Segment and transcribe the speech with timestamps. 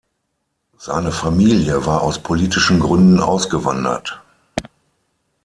[0.79, 4.19] Seine Familie war aus politischen Gründen ausgewandert.